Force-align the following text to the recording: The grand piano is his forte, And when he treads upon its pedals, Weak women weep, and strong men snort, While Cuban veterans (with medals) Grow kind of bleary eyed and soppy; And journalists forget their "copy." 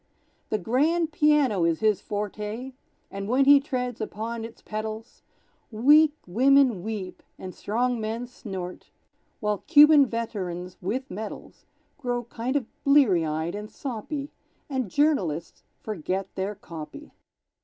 The 0.49 0.57
grand 0.57 1.11
piano 1.11 1.63
is 1.63 1.81
his 1.81 2.01
forte, 2.01 2.73
And 3.11 3.27
when 3.27 3.45
he 3.45 3.59
treads 3.59 4.01
upon 4.01 4.43
its 4.43 4.59
pedals, 4.63 5.21
Weak 5.69 6.15
women 6.25 6.81
weep, 6.81 7.21
and 7.37 7.53
strong 7.53 7.99
men 8.01 8.25
snort, 8.25 8.89
While 9.41 9.59
Cuban 9.67 10.07
veterans 10.07 10.75
(with 10.81 11.11
medals) 11.11 11.67
Grow 11.99 12.23
kind 12.23 12.55
of 12.55 12.65
bleary 12.83 13.23
eyed 13.27 13.53
and 13.53 13.69
soppy; 13.69 14.31
And 14.67 14.89
journalists 14.89 15.61
forget 15.83 16.33
their 16.33 16.55
"copy." 16.55 17.11